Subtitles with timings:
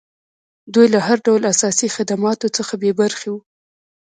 [0.73, 3.39] دوی له هر ډول اساسي خدماتو څخه بې برخې وو.